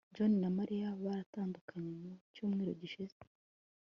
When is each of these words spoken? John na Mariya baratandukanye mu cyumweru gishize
John 0.15 0.33
na 0.43 0.49
Mariya 0.57 0.87
baratandukanye 1.03 1.93
mu 2.03 2.13
cyumweru 2.33 2.71
gishize 2.81 3.15